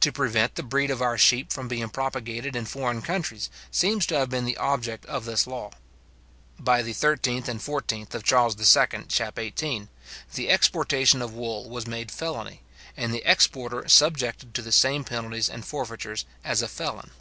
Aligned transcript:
To 0.00 0.10
prevent 0.10 0.56
the 0.56 0.64
breed 0.64 0.90
of 0.90 1.00
our 1.00 1.16
sheep 1.16 1.52
from 1.52 1.68
being 1.68 1.88
propagated 1.88 2.56
in 2.56 2.64
foreign 2.64 3.00
countries, 3.00 3.48
seems 3.70 4.04
to 4.06 4.18
have 4.18 4.28
been 4.28 4.44
the 4.44 4.56
object 4.56 5.06
of 5.06 5.24
this 5.24 5.46
law. 5.46 5.70
By 6.58 6.82
the 6.82 6.92
13th 6.94 7.46
and 7.46 7.60
14th 7.60 8.12
of 8.12 8.24
Charles 8.24 8.58
II. 8.58 9.04
chap. 9.04 9.38
18, 9.38 9.88
the 10.34 10.50
exportation 10.50 11.22
of 11.22 11.34
wool 11.34 11.68
was 11.70 11.86
made 11.86 12.10
felony, 12.10 12.62
and 12.96 13.14
the 13.14 13.22
exporter 13.24 13.86
subjected 13.88 14.52
to 14.54 14.62
the 14.62 14.72
same 14.72 15.04
penalties 15.04 15.48
and 15.48 15.64
forfeitures 15.64 16.24
as 16.42 16.60
a 16.60 16.66
felon. 16.66 17.12